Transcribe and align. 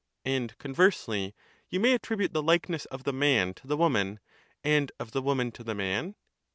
And 0.25 0.57
conversely 0.57 1.35
you 1.69 1.79
may 1.79 1.93
attribute 1.93 2.33
the 2.33 2.41
likeness 2.41 2.85
of 2.85 3.03
the 3.03 3.13
man 3.13 3.53
to 3.53 3.67
the 3.67 3.77
woman, 3.77 4.19
and 4.63 4.91
of 4.99 5.11
the 5.11 5.21
woman 5.21 5.51
to 5.51 5.63
the 5.63 5.75
man? 5.75 6.15